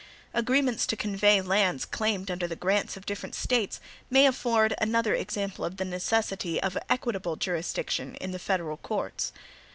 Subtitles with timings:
[0.33, 5.63] Agreements to convey lands claimed under the grants of different States, may afford another example
[5.63, 9.31] of the necessity of an equitable jurisdiction in the federal courts.